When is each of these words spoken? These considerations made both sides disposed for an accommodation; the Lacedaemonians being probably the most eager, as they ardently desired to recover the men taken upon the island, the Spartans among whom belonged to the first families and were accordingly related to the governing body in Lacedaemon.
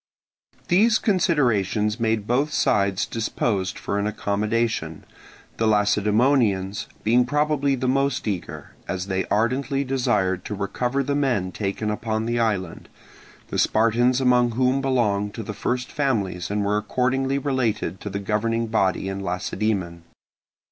These 0.67 0.97
considerations 0.97 1.99
made 1.99 2.25
both 2.25 2.51
sides 2.51 3.05
disposed 3.05 3.77
for 3.77 3.99
an 3.99 4.07
accommodation; 4.07 5.03
the 5.57 5.67
Lacedaemonians 5.67 6.87
being 7.03 7.23
probably 7.23 7.75
the 7.75 7.87
most 7.87 8.27
eager, 8.27 8.71
as 8.87 9.05
they 9.05 9.25
ardently 9.25 9.83
desired 9.83 10.43
to 10.45 10.55
recover 10.55 11.03
the 11.03 11.13
men 11.13 11.51
taken 11.51 11.91
upon 11.91 12.25
the 12.25 12.39
island, 12.39 12.89
the 13.49 13.59
Spartans 13.59 14.19
among 14.19 14.53
whom 14.53 14.81
belonged 14.81 15.35
to 15.35 15.43
the 15.43 15.53
first 15.53 15.91
families 15.91 16.49
and 16.49 16.65
were 16.65 16.77
accordingly 16.79 17.37
related 17.37 18.01
to 18.01 18.09
the 18.09 18.17
governing 18.17 18.65
body 18.65 19.07
in 19.07 19.19
Lacedaemon. 19.21 20.01